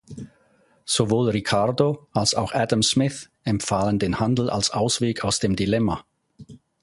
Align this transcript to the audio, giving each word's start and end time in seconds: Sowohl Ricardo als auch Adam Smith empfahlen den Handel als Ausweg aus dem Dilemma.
Sowohl 0.83 1.29
Ricardo 1.29 2.07
als 2.11 2.33
auch 2.33 2.53
Adam 2.55 2.81
Smith 2.81 3.29
empfahlen 3.43 3.99
den 3.99 4.19
Handel 4.19 4.49
als 4.49 4.71
Ausweg 4.71 5.23
aus 5.23 5.37
dem 5.39 5.55
Dilemma. 5.55 6.03